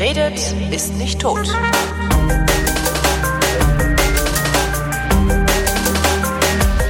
[0.00, 1.46] Wer redet, ist nicht tot.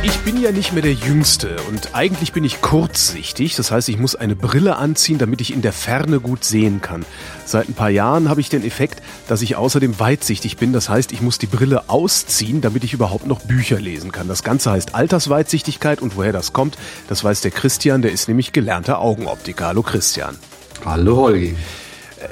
[0.04, 3.56] Ich bin ja nicht mehr der Jüngste und eigentlich bin ich kurzsichtig.
[3.56, 7.04] Das heißt, ich muss eine Brille anziehen, damit ich in der Ferne gut sehen kann.
[7.44, 10.72] Seit ein paar Jahren habe ich den Effekt, dass ich außerdem weitsichtig bin.
[10.72, 14.28] Das heißt, ich muss die Brille ausziehen, damit ich überhaupt noch Bücher lesen kann.
[14.28, 18.52] Das Ganze heißt Altersweitsichtigkeit und woher das kommt, das weiß der Christian, der ist nämlich
[18.52, 19.66] gelernter Augenoptiker.
[19.66, 20.38] Hallo Christian.
[20.84, 21.56] Hallo Holgi.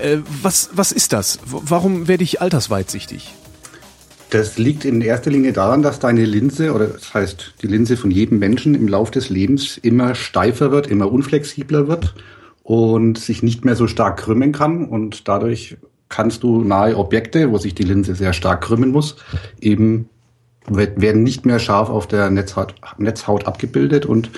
[0.01, 1.39] Äh, was, was ist das?
[1.45, 3.35] Warum werde ich altersweitsichtig?
[4.31, 8.11] Das liegt in erster Linie daran, dass deine Linse, oder das heißt die Linse von
[8.11, 12.15] jedem Menschen im Laufe des Lebens immer steifer wird, immer unflexibler wird
[12.63, 14.85] und sich nicht mehr so stark krümmen kann.
[14.85, 15.79] Und dadurch
[16.11, 19.17] kannst du nahe Objekte, wo sich die Linse sehr stark krümmen muss,
[19.61, 20.11] eben
[20.67, 24.31] werden nicht mehr scharf auf der Netzhaut, Netzhaut abgebildet und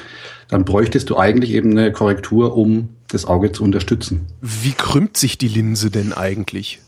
[0.50, 4.26] dann bräuchtest du eigentlich eben eine Korrektur, um das Auge zu unterstützen.
[4.40, 6.80] Wie krümmt sich die Linse denn eigentlich?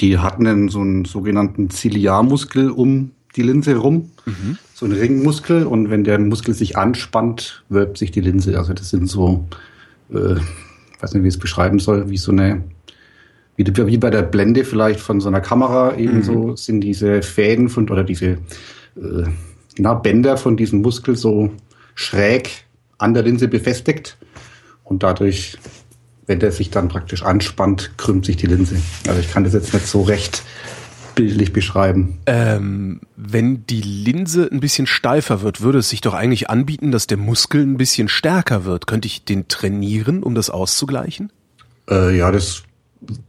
[0.00, 4.58] Die hatten einen, so einen sogenannten Ziliarmuskel um die Linse rum, mhm.
[4.74, 5.66] so ein Ringmuskel.
[5.66, 8.58] Und wenn der Muskel sich anspannt, wölbt sich die Linse.
[8.58, 9.46] Also das sind so,
[10.10, 10.36] äh,
[11.00, 12.64] weiß nicht, wie ich es beschreiben soll, wie so eine,
[13.56, 16.56] wie, wie bei der Blende vielleicht von so einer Kamera ebenso mhm.
[16.56, 18.26] sind diese Fäden von, oder diese
[18.96, 19.26] äh,
[19.78, 21.50] na, Bänder von diesem Muskel so
[21.94, 22.64] schräg
[23.00, 24.16] an der Linse befestigt.
[24.84, 25.58] Und dadurch
[26.30, 28.76] wenn der sich dann praktisch anspannt, krümmt sich die Linse.
[29.08, 30.44] Also ich kann das jetzt nicht so recht
[31.16, 32.18] bildlich beschreiben.
[32.26, 37.08] Ähm, wenn die Linse ein bisschen steifer wird, würde es sich doch eigentlich anbieten, dass
[37.08, 38.86] der Muskel ein bisschen stärker wird.
[38.86, 41.32] Könnte ich den trainieren, um das auszugleichen?
[41.90, 42.62] Äh, ja, das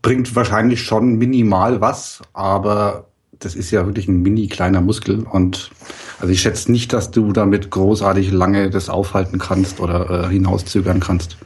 [0.03, 3.07] bringt wahrscheinlich schon minimal was, aber
[3.41, 5.71] das ist ja wirklich ein mini kleiner Muskel und
[6.19, 10.99] also ich schätze nicht, dass du damit großartig lange das aufhalten kannst oder äh, hinauszögern
[10.99, 11.37] kannst.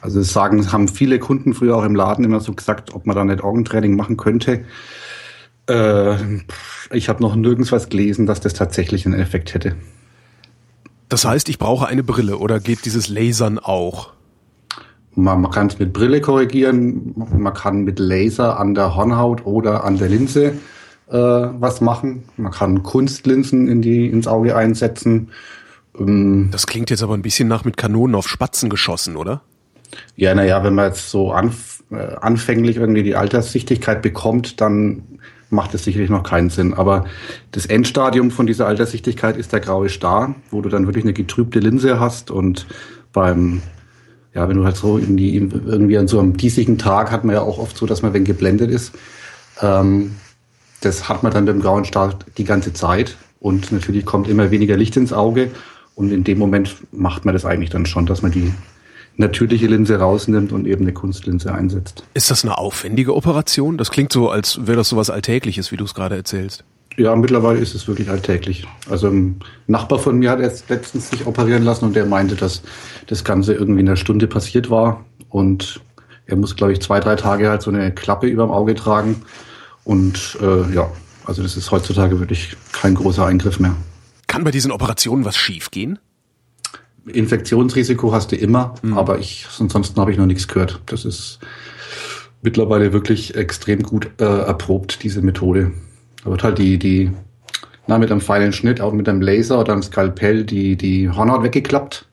[0.00, 3.16] Also das sagen, haben viele Kunden früher auch im Laden immer so gesagt, ob man
[3.16, 4.64] da nicht Augentraining machen könnte.
[5.68, 6.16] Äh,
[6.92, 9.74] ich habe noch nirgends was gelesen, dass das tatsächlich einen Effekt hätte.
[11.08, 14.12] Das heißt, ich brauche eine Brille oder geht dieses Lasern auch?
[15.16, 19.82] Man, man kann es mit Brille korrigieren, man kann mit Laser an der Hornhaut oder
[19.82, 20.52] an der Linse
[21.10, 22.24] äh, was machen.
[22.36, 25.30] Man kann Kunstlinsen in die, ins Auge einsetzen.
[25.98, 29.42] Ähm, das klingt jetzt aber ein bisschen nach mit Kanonen auf Spatzen geschossen, oder?
[30.16, 35.02] Ja, naja, wenn man jetzt so anf äh, anfänglich irgendwie die Alterssichtigkeit bekommt, dann
[35.50, 36.74] macht es sicherlich noch keinen Sinn.
[36.74, 37.06] Aber
[37.50, 41.58] das Endstadium von dieser Alterssichtigkeit ist der graue Star, wo du dann wirklich eine getrübte
[41.58, 42.66] Linse hast und
[43.12, 43.62] beim
[44.32, 47.34] ja, wenn du halt so in die, irgendwie an so einem diesigen Tag hat man
[47.34, 48.92] ja auch oft so, dass man wenn geblendet ist.
[49.60, 50.12] Ähm,
[50.80, 54.76] das hat man dann beim grauen Star die ganze Zeit und natürlich kommt immer weniger
[54.76, 55.50] Licht ins Auge
[55.94, 58.52] und in dem Moment macht man das eigentlich dann schon, dass man die
[59.16, 62.04] natürliche Linse rausnimmt und eben eine Kunstlinse einsetzt.
[62.14, 63.76] Ist das eine aufwendige Operation?
[63.76, 66.64] Das klingt so, als wäre das so was Alltägliches, wie du es gerade erzählst.
[66.96, 68.66] Ja, mittlerweile ist es wirklich alltäglich.
[68.88, 72.62] Also ein Nachbar von mir hat erst letztens sich operieren lassen und der meinte, dass
[73.06, 75.80] das Ganze irgendwie in einer Stunde passiert war und
[76.26, 79.22] er muss, glaube ich, zwei, drei Tage halt so eine Klappe über dem Auge tragen
[79.84, 80.90] und äh, ja,
[81.24, 83.76] also das ist heutzutage wirklich kein großer Eingriff mehr.
[84.26, 85.98] Kann bei diesen Operationen was schiefgehen?
[87.06, 88.96] Infektionsrisiko hast du immer, mhm.
[88.96, 90.80] aber ich, ansonsten habe ich noch nichts gehört.
[90.86, 91.40] Das ist
[92.42, 95.72] mittlerweile wirklich extrem gut äh, erprobt, diese Methode.
[96.24, 97.10] Da wird halt die, die,
[97.86, 101.42] na, mit einem feinen Schnitt, auch mit einem Laser oder einem Skalpell die, die Hornhaut
[101.42, 102.06] weggeklappt.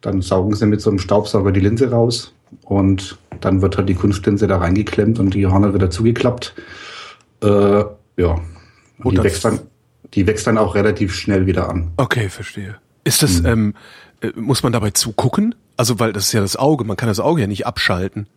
[0.00, 2.32] Dann saugen sie mit so einem Staubsauger die Linse raus
[2.62, 6.54] und dann wird halt die Kunstlinse da reingeklemmt und die Hornhaut wieder zugeklappt.
[7.42, 7.84] Äh,
[8.16, 8.40] ja.
[9.02, 9.60] Und die wächst dann,
[10.14, 11.92] die wächst dann auch relativ schnell wieder an.
[11.96, 12.76] Okay, verstehe.
[13.04, 13.46] Ist das, mhm.
[13.46, 13.74] ähm,
[14.20, 15.54] äh, muss man dabei zugucken?
[15.76, 18.28] Also, weil das ist ja das Auge, man kann das Auge ja nicht abschalten.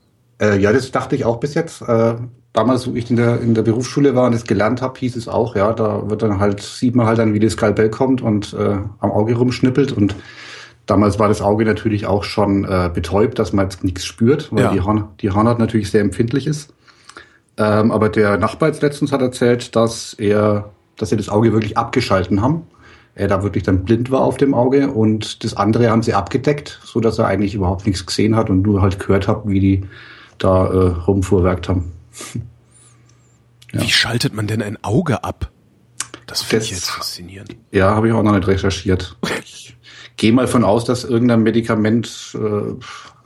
[0.41, 1.81] Äh, ja, das dachte ich auch bis jetzt.
[1.81, 2.15] Äh,
[2.53, 5.27] damals, wo ich in der, in der Berufsschule war und das gelernt habe, hieß es
[5.27, 8.53] auch, ja, da wird dann halt, sieht man halt dann, wie das Skalpell kommt und
[8.53, 10.15] äh, am Auge rumschnippelt und
[10.87, 14.63] Damals war das Auge natürlich auch schon äh, betäubt, dass man jetzt nichts spürt, weil
[14.63, 14.71] ja.
[14.71, 16.73] die, Horn, die Hornhaut natürlich sehr empfindlich ist.
[17.57, 21.77] Ähm, aber der Nachbar jetzt letztens hat erzählt, dass er, dass sie das Auge wirklich
[21.77, 22.67] abgeschalten haben
[23.17, 26.79] er da wirklich dann blind war auf dem Auge und das andere haben sie abgedeckt,
[26.83, 29.83] so dass er eigentlich überhaupt nichts gesehen hat und nur halt gehört hat, wie die
[30.37, 31.91] da äh, rumfuhrwerkt haben.
[33.73, 33.81] ja.
[33.81, 35.49] Wie schaltet man denn ein Auge ab?
[36.27, 37.55] Das finde ich jetzt faszinierend.
[37.71, 39.17] Ja, habe ich auch noch nicht recherchiert.
[39.43, 39.75] Ich
[40.17, 42.75] gehe mal von aus, dass irgendein Medikament äh,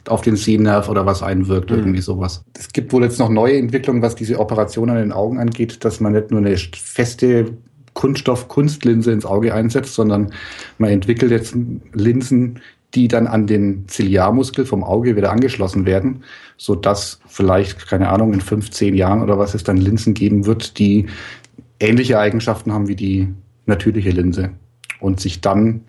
[0.07, 1.77] auf den Sehnerv oder was einwirkt, mhm.
[1.77, 2.44] irgendwie sowas.
[2.57, 6.00] Es gibt wohl jetzt noch neue Entwicklungen, was diese Operation an den Augen angeht, dass
[6.00, 7.53] man nicht nur eine feste
[7.94, 10.31] Kunststoff-Kunstlinse ins Auge einsetzt, sondern
[10.77, 11.56] man entwickelt jetzt
[11.94, 12.59] Linsen,
[12.94, 16.24] die dann an den Ziliarmuskel vom Auge wieder angeschlossen werden,
[16.57, 20.45] so dass vielleicht, keine Ahnung, in fünf, zehn Jahren oder was es dann Linsen geben
[20.45, 21.07] wird, die
[21.80, 23.30] ähnliche Eigenschaften haben wie die
[23.65, 24.51] natürliche Linse
[25.00, 25.81] und sich dann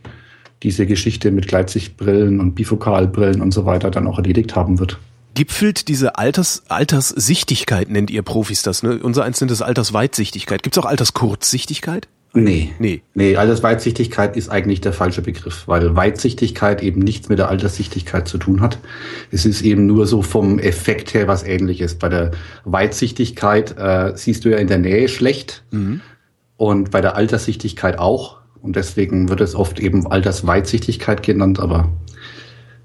[0.62, 4.98] diese Geschichte mit Gleitsichtbrillen und Bifokalbrillen und so weiter dann auch erledigt haben wird.
[5.34, 9.00] Gipfelt diese Alters, Alterssichtigkeit, nennt ihr Profis das, ne?
[9.02, 10.62] Unser eins nennt das Altersweitsichtigkeit.
[10.62, 12.06] Gibt es auch Alterskurzsichtigkeit?
[12.34, 12.72] Nee.
[12.78, 13.02] Nee.
[13.14, 18.38] Nee, Altersweitsichtigkeit ist eigentlich der falsche Begriff, weil Weitsichtigkeit eben nichts mit der Alterssichtigkeit zu
[18.38, 18.78] tun hat.
[19.30, 21.96] Es ist eben nur so vom Effekt her was ähnliches.
[21.96, 22.30] Bei der
[22.64, 26.00] Weitsichtigkeit äh, siehst du ja in der Nähe schlecht mhm.
[26.56, 28.41] und bei der Alterssichtigkeit auch.
[28.62, 31.90] Und deswegen wird es oft eben Altersweitsichtigkeit genannt, aber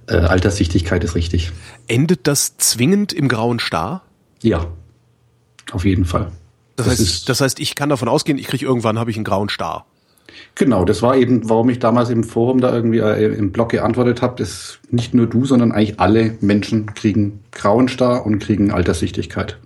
[0.07, 1.51] äh, Alterssichtigkeit ist richtig.
[1.87, 4.01] Endet das zwingend im grauen Star?
[4.41, 4.65] Ja,
[5.71, 6.31] auf jeden Fall.
[6.75, 9.23] Das, das heißt, das heißt, ich kann davon ausgehen, ich kriege irgendwann habe ich einen
[9.23, 9.85] grauen Star.
[10.55, 14.21] Genau, das war eben, warum ich damals im Forum da irgendwie äh, im Blog geantwortet
[14.21, 19.57] habe, dass nicht nur du, sondern eigentlich alle Menschen kriegen grauen Star und kriegen Alterssichtigkeit.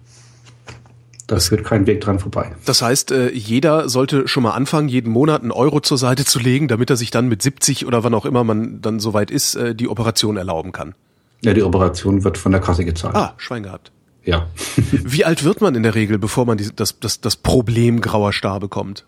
[1.31, 2.51] Das führt kein Weg dran vorbei.
[2.65, 6.39] Das heißt, äh, jeder sollte schon mal anfangen, jeden Monat einen Euro zur Seite zu
[6.39, 9.55] legen, damit er sich dann mit 70 oder wann auch immer man dann soweit ist,
[9.55, 10.93] äh, die Operation erlauben kann.
[11.41, 13.15] Ja, die Operation wird von der Kasse gezahlt.
[13.15, 13.93] Ah, Schwein gehabt.
[14.25, 14.47] Ja.
[14.91, 18.33] Wie alt wird man in der Regel, bevor man die, das, das, das Problem grauer
[18.33, 19.05] Star bekommt?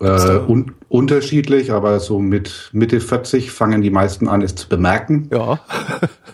[0.00, 5.28] Äh, un unterschiedlich, aber so mit Mitte 40 fangen die meisten an, es zu bemerken.
[5.30, 5.60] Ja.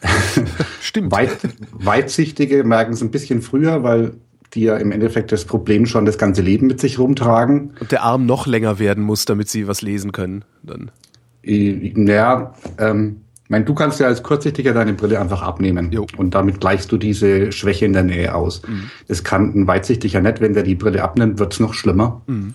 [0.81, 1.10] Stimmt.
[1.10, 1.38] Weit,
[1.72, 4.12] Weitsichtige merken es ein bisschen früher, weil
[4.55, 7.73] die ja im Endeffekt das Problem schon das ganze Leben mit sich rumtragen.
[7.81, 10.45] Und der Arm noch länger werden muss, damit sie was lesen können.
[10.62, 10.91] Dann.
[11.45, 16.06] Naja, ähm, mein, du kannst ja als Kurzsichtiger deine Brille einfach abnehmen jo.
[16.17, 18.62] und damit gleichst du diese Schwäche in der Nähe aus.
[18.67, 18.91] Mhm.
[19.09, 22.23] Das kann ein Weitsichtiger nicht, wenn der die Brille abnimmt, wird's noch schlimmer.
[22.27, 22.55] Mhm.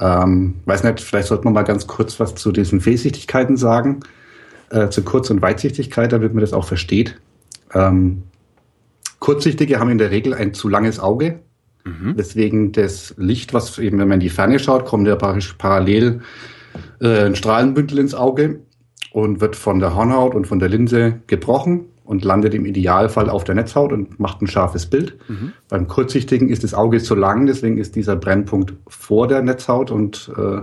[0.00, 4.00] Ähm, weiß nicht, vielleicht sollte man mal ganz kurz was zu diesen Fehlsichtigkeiten sagen,
[4.70, 7.18] äh, zu Kurz- und Weitsichtigkeit, damit man das auch versteht.
[7.72, 8.24] Ähm,
[9.18, 11.40] Kurzsichtige haben in der Regel ein zu langes Auge.
[11.84, 12.14] Mhm.
[12.16, 16.20] Deswegen das Licht, was eben, wenn man in die Ferne schaut, kommt ja parallel
[17.00, 18.60] äh, ein Strahlenbündel ins Auge
[19.12, 23.44] und wird von der Hornhaut und von der Linse gebrochen und landet im Idealfall auf
[23.44, 25.16] der Netzhaut und macht ein scharfes Bild.
[25.28, 25.52] Mhm.
[25.68, 30.30] Beim Kurzsichtigen ist das Auge zu lang, deswegen ist dieser Brennpunkt vor der Netzhaut und
[30.36, 30.60] äh,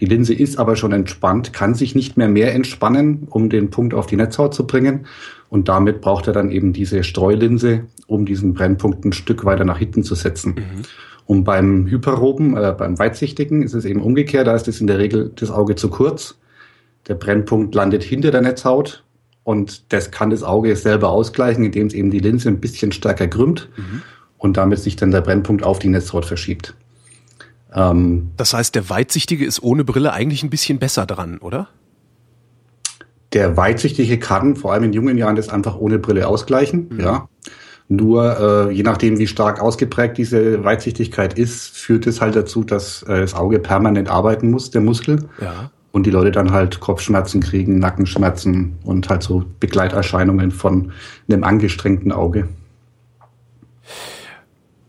[0.00, 3.94] die Linse ist aber schon entspannt, kann sich nicht mehr mehr entspannen, um den Punkt
[3.94, 5.06] auf die Netzhaut zu bringen.
[5.50, 9.78] Und damit braucht er dann eben diese Streulinse, um diesen Brennpunkt ein Stück weiter nach
[9.78, 10.54] hinten zu setzen.
[10.56, 10.82] Mhm.
[11.26, 14.98] Und beim Hyperopen, äh, beim Weitsichtigen ist es eben umgekehrt, da ist es in der
[14.98, 16.38] Regel das Auge zu kurz.
[17.06, 19.04] Der Brennpunkt landet hinter der Netzhaut
[19.48, 23.28] und das kann das Auge selber ausgleichen, indem es eben die Linse ein bisschen stärker
[23.28, 24.02] krümmt mhm.
[24.36, 26.74] und damit sich dann der Brennpunkt auf die Netzhaut verschiebt.
[27.72, 31.68] Ähm, das heißt, der Weitsichtige ist ohne Brille eigentlich ein bisschen besser dran, oder?
[33.32, 37.00] Der Weitsichtige kann vor allem in jungen Jahren das einfach ohne Brille ausgleichen, mhm.
[37.00, 37.28] ja.
[37.90, 43.02] Nur äh, je nachdem, wie stark ausgeprägt diese Weitsichtigkeit ist, führt es halt dazu, dass
[43.04, 45.26] äh, das Auge permanent arbeiten muss, der Muskel.
[45.40, 50.92] Ja und die Leute dann halt Kopfschmerzen kriegen, Nackenschmerzen und halt so Begleiterscheinungen von
[51.28, 52.48] einem angestrengten Auge.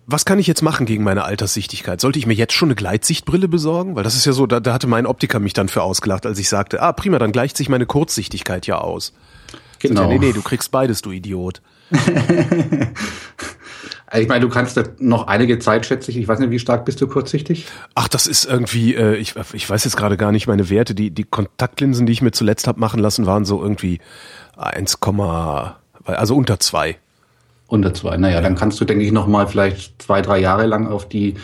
[0.06, 2.00] Was kann ich jetzt machen gegen meine Alterssichtigkeit?
[2.00, 3.96] Sollte ich mir jetzt schon eine Gleitsichtbrille besorgen?
[3.96, 6.38] Weil das ist ja so, da, da hatte mein Optiker mich dann für ausgelacht, als
[6.38, 9.14] ich sagte, ah prima, dann gleicht sich meine Kurzsichtigkeit ja aus.
[9.80, 10.04] Genau.
[10.04, 11.62] Ja, nee, nee, du kriegst beides, du Idiot.
[14.18, 16.86] Ich meine, du kannst da noch einige Zeit, schätze ich, ich weiß nicht, wie stark
[16.86, 17.68] bist du kurzsichtig?
[17.94, 20.96] Ach, das ist irgendwie, äh, ich, ich weiß jetzt gerade gar nicht meine Werte.
[20.96, 24.00] Die, die Kontaktlinsen, die ich mir zuletzt habe machen lassen, waren so irgendwie
[24.58, 24.98] 1,
[26.06, 26.98] also unter zwei.
[27.68, 28.42] Unter zwei, naja, ja.
[28.42, 31.36] dann kannst du, denke ich, noch mal vielleicht zwei, drei Jahre lang auf die,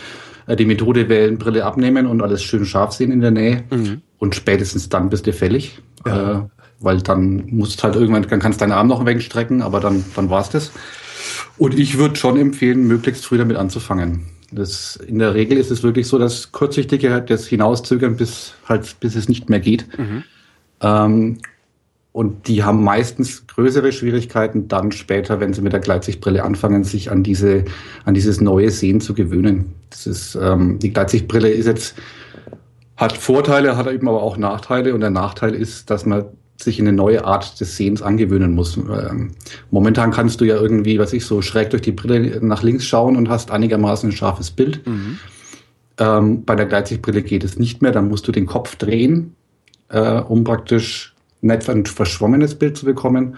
[0.48, 3.62] äh, die Methode wählen, Brille abnehmen und alles schön scharf sehen in der Nähe.
[3.70, 4.02] Mhm.
[4.18, 5.80] Und spätestens dann bist du fällig.
[6.04, 6.32] Ja.
[6.32, 6.42] Äh,
[6.80, 10.50] weil dann musst halt irgendwann, dann kannst deinen Arm noch wegstrecken, aber dann, dann war's
[10.50, 10.72] das.
[11.58, 14.26] Und ich würde schon empfehlen, möglichst früh damit anzufangen.
[14.52, 18.96] Das, in der Regel ist es wirklich so, dass Kurzsichtige halt das hinauszögern, bis halt,
[19.00, 19.86] bis es nicht mehr geht.
[19.98, 20.24] Mhm.
[20.80, 21.38] Ähm,
[22.12, 27.10] und die haben meistens größere Schwierigkeiten dann später, wenn sie mit der Gleitsichtbrille anfangen, sich
[27.10, 27.64] an diese,
[28.06, 29.74] an dieses neue Sehen zu gewöhnen.
[29.90, 31.94] Das ist, ähm, die Gleitsichtbrille ist jetzt,
[32.96, 34.94] hat Vorteile, hat eben aber auch Nachteile.
[34.94, 36.24] Und der Nachteil ist, dass man
[36.62, 38.76] sich in eine neue Art des Sehens angewöhnen muss.
[38.76, 39.32] Ähm,
[39.70, 43.16] momentan kannst du ja irgendwie, was ich so schräg durch die Brille nach links schauen
[43.16, 44.86] und hast einigermaßen ein scharfes Bild.
[44.86, 45.18] Mhm.
[45.98, 49.34] Ähm, bei der Gleitsichtbrille geht es nicht mehr, dann musst du den Kopf drehen,
[49.88, 53.36] äh, um praktisch nicht ein verschwommenes Bild zu bekommen.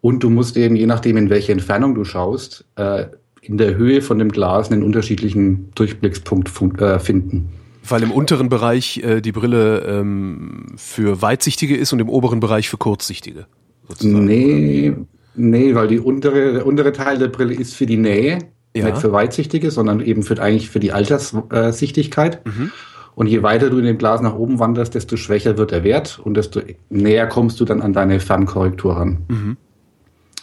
[0.00, 3.06] Und du musst eben, je nachdem, in welche Entfernung du schaust, äh,
[3.42, 7.48] in der Höhe von dem Glas einen unterschiedlichen Durchblickspunkt äh, finden
[7.88, 12.68] weil im unteren Bereich äh, die Brille ähm, für Weitsichtige ist und im oberen Bereich
[12.68, 13.46] für Kurzsichtige.
[13.88, 14.24] Sozusagen.
[14.24, 14.94] Nee,
[15.34, 18.38] nee, weil die untere, der untere Teil der Brille ist für die Nähe,
[18.76, 18.84] ja.
[18.84, 22.44] nicht für Weitsichtige, sondern eben für, eigentlich für die Alterssichtigkeit.
[22.46, 22.70] Mhm.
[23.14, 26.20] Und je weiter du in dem Glas nach oben wanderst, desto schwächer wird der Wert
[26.22, 29.24] und desto näher kommst du dann an deine Fernkorrektur ran.
[29.28, 29.56] Mhm.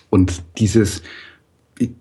[0.09, 1.01] Und dieses,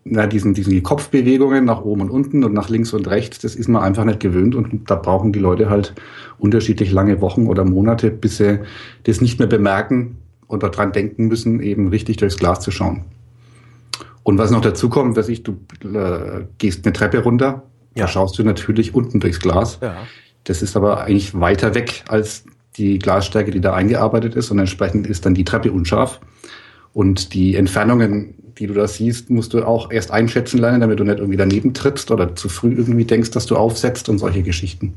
[0.05, 3.69] na, diesen, diesen Kopfbewegungen nach oben und unten und nach links und rechts, das ist
[3.69, 5.95] man einfach nicht gewöhnt und da brauchen die Leute halt
[6.39, 8.61] unterschiedlich lange Wochen oder Monate, bis sie
[9.05, 10.17] das nicht mehr bemerken
[10.47, 13.05] und daran denken müssen, eben richtig durchs Glas zu schauen.
[14.23, 15.53] Und was noch dazu kommt, dass ich, du
[15.85, 17.63] äh, gehst eine Treppe runter,
[17.95, 18.05] ja.
[18.05, 19.79] da schaust du natürlich unten durchs Glas.
[19.83, 19.97] Ja.
[20.45, 22.45] Das ist aber eigentlich weiter weg als
[22.77, 26.21] die Glasstärke, die da eingearbeitet ist und entsprechend ist dann die Treppe unscharf.
[26.97, 31.05] Und die Entfernungen, die du da siehst, musst du auch erst einschätzen lernen, damit du
[31.05, 34.95] nicht irgendwie daneben trittst oder zu früh irgendwie denkst, dass du aufsetzt und solche Geschichten.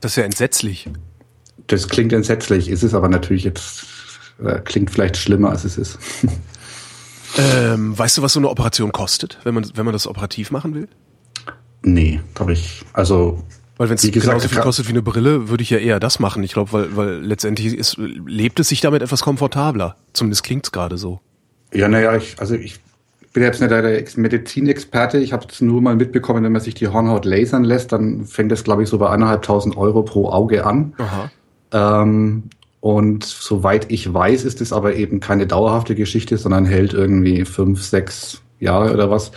[0.00, 0.88] Das ist ja entsetzlich.
[1.66, 3.84] Das klingt entsetzlich, ist es aber natürlich jetzt,
[4.42, 5.98] äh, klingt vielleicht schlimmer, als es ist.
[7.38, 10.74] Ähm, weißt du, was so eine Operation kostet, wenn man, wenn man das operativ machen
[10.74, 10.88] will?
[11.82, 12.82] Nee, glaube ich.
[12.94, 13.44] Also
[13.76, 16.42] weil wenn es genauso viel kostet wie eine Brille, würde ich ja eher das machen.
[16.42, 19.96] Ich glaube, weil, weil letztendlich ist, lebt es sich damit etwas komfortabler.
[20.12, 21.20] Zumindest klingt es gerade so.
[21.72, 22.80] Ja, naja, ich, also ich
[23.34, 25.18] bin jetzt nicht der Medizinexperte.
[25.18, 28.50] Ich habe es nur mal mitbekommen, wenn man sich die Hornhaut lasern lässt, dann fängt
[28.50, 30.94] das, glaube ich, so bei eineinhalbtausend Euro pro Auge an.
[30.96, 31.30] Aha.
[32.02, 32.44] Ähm,
[32.80, 37.82] und soweit ich weiß, ist es aber eben keine dauerhafte Geschichte, sondern hält irgendwie fünf,
[37.82, 39.32] sechs Jahre oder was,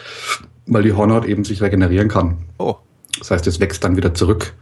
[0.65, 2.37] weil die Hornhaut eben sich regenerieren kann.
[2.57, 2.75] Oh.
[3.17, 4.53] Das heißt, es wächst dann wieder zurück.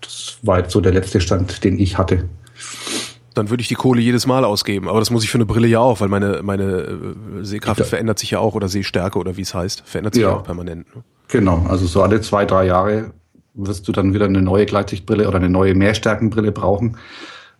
[0.00, 2.28] Das war jetzt so der letzte Stand, den ich hatte.
[3.34, 4.88] Dann würde ich die Kohle jedes Mal ausgeben.
[4.88, 7.86] Aber das muss ich für eine Brille ja auch, weil meine, meine äh, Sehkraft ja.
[7.86, 10.94] verändert sich ja auch oder Sehstärke oder wie es heißt, verändert sich ja, auch permanent.
[10.94, 11.02] Ne?
[11.28, 13.12] Genau, also so alle zwei, drei Jahre
[13.54, 16.96] wirst du dann wieder eine neue Gleitsichtbrille oder eine neue Mehrstärkenbrille brauchen,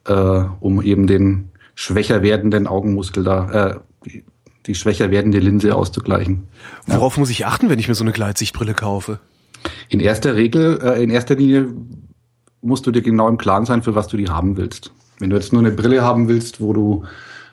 [0.07, 0.13] äh,
[0.61, 4.25] um eben den schwächer werdenden Augenmuskel da, äh, die,
[4.67, 6.49] die schwächer werdende Linse auszugleichen.
[6.87, 7.21] Worauf ja.
[7.21, 9.21] muss ich achten, wenn ich mir so eine Gleitsichtbrille kaufe?
[9.89, 11.69] In erster Regel, äh, in erster Linie
[12.63, 14.93] musst du dir genau im Klaren sein, für was du die haben willst.
[15.19, 17.05] Wenn du jetzt nur eine Brille haben willst, wo du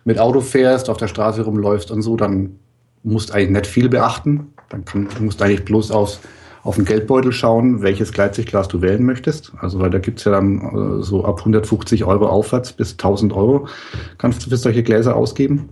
[0.06, 2.56] mit Auto fährst, auf der Straße rumläufst und so, dann
[3.04, 4.54] musst du eigentlich nicht viel beachten.
[4.70, 6.20] Dann kann, musst eigentlich bloß aufs,
[6.64, 9.52] auf den Geldbeutel schauen, welches Gleitsichtglas du wählen möchtest.
[9.60, 13.68] Also, weil da gibt's ja dann äh, so ab 150 Euro aufwärts bis 1000 Euro
[14.18, 15.70] kannst du für solche Gläser ausgeben.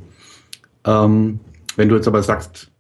[0.85, 1.39] Ähm,
[1.75, 2.71] wenn du jetzt aber sagst,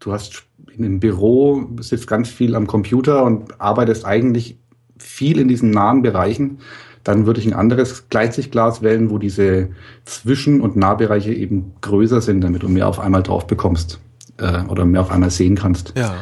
[0.00, 0.44] du hast
[0.76, 4.58] in einem Büro, sitzt ganz viel am Computer und arbeitest eigentlich
[4.98, 6.58] viel in diesen nahen Bereichen,
[7.04, 9.68] dann würde ich ein anderes Gleitsichtglas wählen, wo diese
[10.04, 14.00] Zwischen- und Nahbereiche eben größer sind, damit du mehr auf einmal drauf bekommst
[14.38, 15.92] äh, oder mehr auf einmal sehen kannst.
[15.96, 16.14] Ja.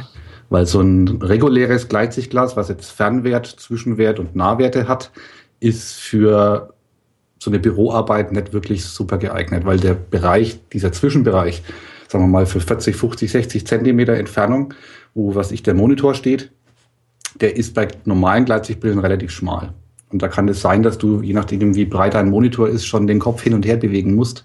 [0.50, 5.12] Weil so ein reguläres Gleitsichtglas, was jetzt Fernwert, Zwischenwert und Nahwerte hat,
[5.60, 6.74] ist für
[7.38, 11.62] so eine Büroarbeit nicht wirklich super geeignet, weil der Bereich, dieser Zwischenbereich,
[12.12, 14.74] sagen wir mal, für 40, 50, 60 Zentimeter Entfernung,
[15.14, 16.52] wo, was ich, der Monitor steht,
[17.40, 19.72] der ist bei normalen Gleitsichtbrillen relativ schmal.
[20.10, 23.06] Und da kann es sein, dass du, je nachdem, wie breit dein Monitor ist, schon
[23.06, 24.44] den Kopf hin und her bewegen musst,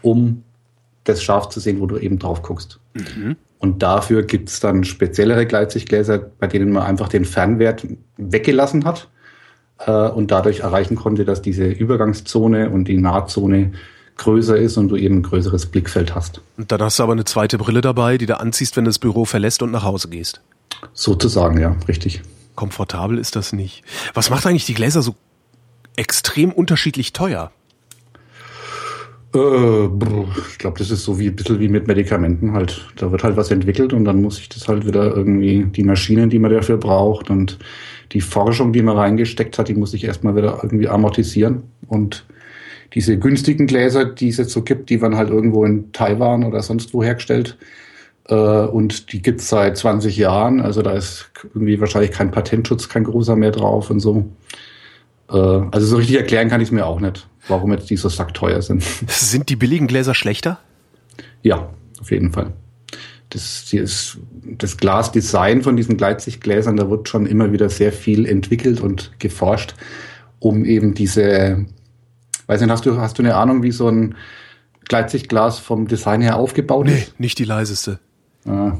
[0.00, 0.44] um
[1.02, 2.78] das scharf zu sehen, wo du eben drauf guckst.
[2.94, 3.36] Mhm.
[3.58, 7.84] Und dafür gibt es dann speziellere Gleitsichtgläser, bei denen man einfach den Fernwert
[8.16, 9.08] weggelassen hat
[9.84, 13.72] äh, und dadurch erreichen konnte, dass diese Übergangszone und die Nahzone
[14.18, 16.42] größer ist und du eben ein größeres Blickfeld hast.
[16.56, 18.98] Und dann hast du aber eine zweite Brille dabei, die du anziehst, wenn du das
[18.98, 20.40] Büro verlässt und nach Hause gehst.
[20.92, 22.22] Sozusagen, ja, richtig.
[22.54, 23.82] Komfortabel ist das nicht.
[24.14, 25.14] Was macht eigentlich die Gläser so
[25.96, 27.52] extrem unterschiedlich teuer?
[29.34, 29.84] Äh,
[30.50, 32.86] ich glaube, das ist so wie ein bisschen wie mit Medikamenten halt.
[32.96, 36.30] Da wird halt was entwickelt und dann muss ich das halt wieder irgendwie, die Maschinen,
[36.30, 37.58] die man dafür braucht und
[38.12, 41.62] die Forschung, die man reingesteckt hat, die muss ich erstmal wieder irgendwie amortisieren.
[41.86, 42.24] Und
[42.94, 46.62] diese günstigen Gläser, die es jetzt so gibt, die werden halt irgendwo in Taiwan oder
[46.62, 47.58] sonst wo hergestellt.
[48.28, 50.60] Äh, und die gibt's seit 20 Jahren.
[50.60, 54.26] Also da ist irgendwie wahrscheinlich kein Patentschutz, kein großer mehr drauf und so.
[55.30, 58.08] Äh, also so richtig erklären kann ich es mir auch nicht, warum jetzt die so
[58.08, 58.82] sackteuer sind.
[59.06, 60.58] Sind die billigen Gläser schlechter?
[61.42, 62.52] Ja, auf jeden Fall.
[63.30, 68.80] Das, das, das Glasdesign von diesen Gleitsichtgläsern, da wird schon immer wieder sehr viel entwickelt
[68.80, 69.74] und geforscht,
[70.38, 71.66] um eben diese
[72.48, 74.16] Weiß nicht, hast du, hast du eine Ahnung, wie so ein
[74.88, 77.14] Gleitsichtglas vom Design her aufgebaut nee, ist?
[77.18, 78.00] Nee, nicht die leiseste.
[78.44, 78.76] Ja.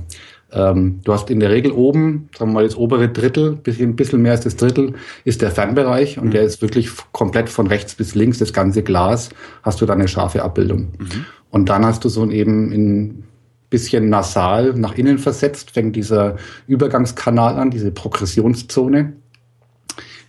[0.51, 4.23] Ähm, du hast in der Regel oben, sagen wir mal, das obere Drittel, bisschen, bisschen
[4.23, 4.95] mehr als das Drittel,
[5.25, 6.31] ist der Fernbereich und mhm.
[6.31, 9.29] der ist wirklich komplett von rechts bis links, das ganze Glas,
[9.63, 10.93] hast du da eine scharfe Abbildung.
[10.99, 11.27] Mhm.
[11.51, 13.25] Und dann hast du so eben in
[13.71, 19.13] bisschen nasal nach innen versetzt, fängt dieser Übergangskanal an, diese Progressionszone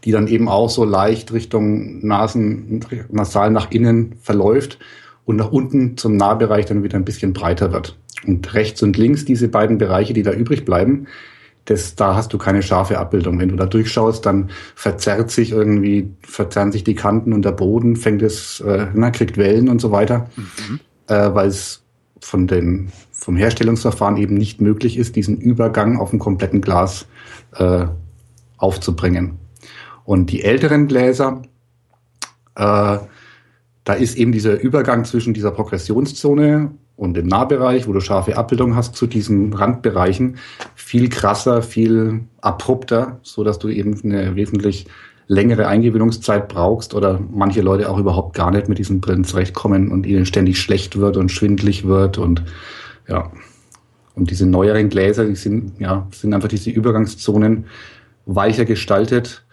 [0.05, 4.79] die dann eben auch so leicht Richtung Nasen, nasal nach innen verläuft
[5.25, 7.97] und nach unten zum Nahbereich dann wieder ein bisschen breiter wird.
[8.25, 11.07] Und rechts und links diese beiden Bereiche, die da übrig bleiben,
[11.65, 13.39] das, da hast du keine scharfe Abbildung.
[13.39, 17.95] Wenn du da durchschaust, dann verzerrt sich irgendwie, verzerren sich die Kanten und der Boden,
[17.95, 20.79] fängt es, äh, na, kriegt Wellen und so weiter, mhm.
[21.07, 21.83] äh, weil es
[22.21, 27.05] von den, vom Herstellungsverfahren eben nicht möglich ist, diesen Übergang auf dem kompletten Glas
[27.55, 27.85] äh,
[28.57, 29.37] aufzubringen.
[30.09, 31.43] Und die älteren Gläser,
[32.55, 32.97] äh,
[33.83, 38.75] da ist eben dieser Übergang zwischen dieser Progressionszone und im Nahbereich, wo du scharfe Abbildung
[38.75, 40.37] hast, zu diesen Randbereichen
[40.73, 44.87] viel krasser, viel abrupter, so dass du eben eine wesentlich
[45.27, 50.07] längere Eingewöhnungszeit brauchst oder manche Leute auch überhaupt gar nicht mit diesen Brillen zurechtkommen und
[50.07, 52.43] ihnen ständig schlecht wird und schwindlig wird und
[53.07, 53.31] ja.
[54.15, 57.65] Und diese neueren Gläser, die sind, ja, sind einfach diese Übergangszonen
[58.25, 59.45] weicher gestaltet,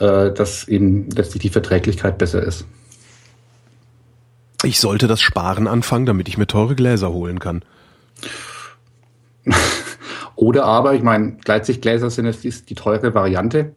[0.00, 2.64] äh, dass eben letztlich die Verträglichkeit besser ist.
[4.62, 7.62] Ich sollte das Sparen anfangen, damit ich mir teure Gläser holen kann.
[10.36, 13.74] Oder aber, ich meine, Gleitsichtgläser sind jetzt die teure Variante.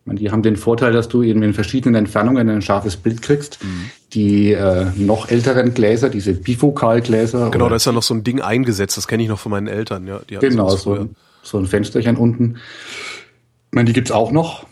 [0.00, 3.22] Ich meine, die haben den Vorteil, dass du eben in verschiedenen Entfernungen ein scharfes Bild
[3.22, 3.62] kriegst.
[3.62, 3.90] Mhm.
[4.12, 7.50] Die äh, noch älteren Gläser, diese Bifokalgläser.
[7.50, 9.68] Genau, da ist ja noch so ein Ding eingesetzt, das kenne ich noch von meinen
[9.68, 10.06] Eltern.
[10.06, 12.56] Ja, die genau, so ein, so ein Fensterchen unten.
[13.70, 14.66] Ich meine, die gibt's auch noch.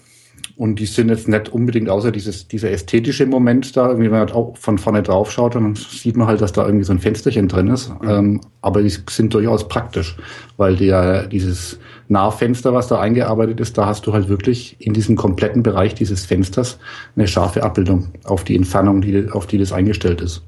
[0.59, 4.21] Und die sind jetzt nicht unbedingt außer dieses, dieser ästhetische Moment da, irgendwie, wenn man
[4.27, 6.99] halt auch von vorne drauf schaut, dann sieht man halt, dass da irgendwie so ein
[6.99, 7.91] Fensterchen drin ist.
[8.03, 8.09] Mhm.
[8.09, 10.17] Ähm, aber die sind durchaus praktisch,
[10.57, 15.15] weil der, dieses Nahfenster, was da eingearbeitet ist, da hast du halt wirklich in diesem
[15.15, 16.81] kompletten Bereich dieses Fensters
[17.15, 20.43] eine scharfe Abbildung auf die Entfernung, die, auf die das eingestellt ist.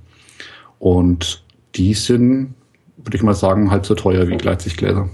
[0.80, 1.44] Und
[1.76, 2.54] die sind,
[2.96, 5.08] würde ich mal sagen, halb so teuer wie Gleitsichtgläser.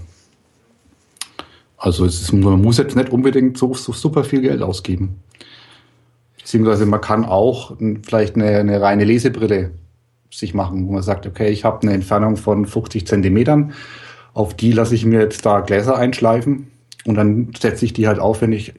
[1.77, 5.19] Also ist, man muss jetzt nicht unbedingt so, so super viel Geld ausgeben.
[6.37, 9.71] Beziehungsweise man kann auch vielleicht eine, eine reine Lesebrille
[10.31, 13.73] sich machen, wo man sagt, okay, ich habe eine Entfernung von 50 Zentimetern,
[14.33, 16.67] auf die lasse ich mir jetzt da Gläser einschleifen
[17.05, 18.73] und dann setze ich die halt auf, wenn ich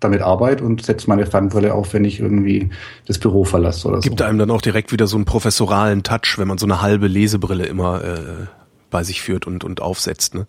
[0.00, 2.70] damit arbeite und setze meine Fernbrille auf, wenn ich irgendwie
[3.06, 4.24] das Büro verlasse oder Gibt so.
[4.24, 7.66] einem dann auch direkt wieder so einen professoralen Touch, wenn man so eine halbe Lesebrille
[7.66, 8.46] immer äh,
[8.90, 10.46] bei sich führt und, und aufsetzt, ne?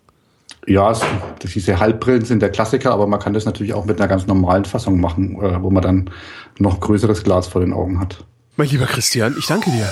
[0.66, 0.96] Ja,
[1.42, 4.64] diese Halbbrillen sind der Klassiker, aber man kann das natürlich auch mit einer ganz normalen
[4.64, 6.10] Fassung machen, äh, wo man dann
[6.58, 8.24] noch größeres Glas vor den Augen hat.
[8.56, 9.88] Mein lieber Christian, ich danke dir.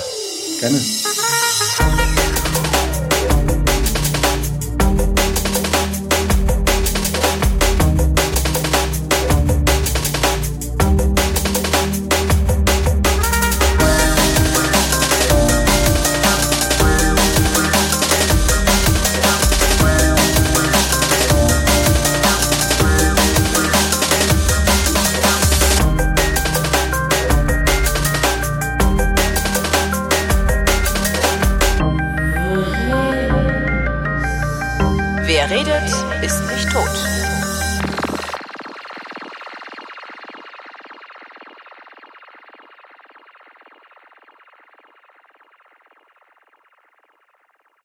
[0.61, 0.79] Gerne.